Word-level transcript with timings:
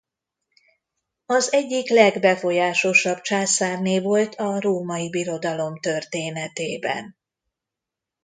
Az 1.25 1.53
egyik 1.53 1.89
legbefolyásosabb 1.89 3.21
császárné 3.21 3.99
volt 3.99 4.35
a 4.35 4.59
Római 4.59 5.09
Birodalom 5.09 5.79
történetében. 5.79 7.17